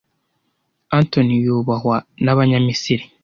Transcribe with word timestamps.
Anthony 0.97 1.35
yubahwa 1.45 1.97
nabanyamisiri. 2.23 3.03